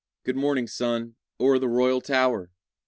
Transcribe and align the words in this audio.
Good 0.23 0.35
morning, 0.35 0.65
sun, 0.65 1.15
o'er 1.39 1.59
the 1.59 1.67
royal 1.67 2.01
tower! 2.01 2.49